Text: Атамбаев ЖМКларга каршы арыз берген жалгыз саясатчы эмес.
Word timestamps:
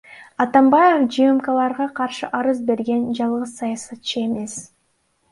Атамбаев 0.43 1.01
ЖМКларга 1.17 1.85
каршы 1.99 2.29
арыз 2.37 2.61
берген 2.69 3.03
жалгыз 3.19 3.53
саясатчы 3.59 4.17
эмес. 4.29 4.57